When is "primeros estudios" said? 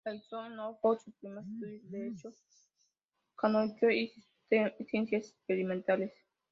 1.17-1.91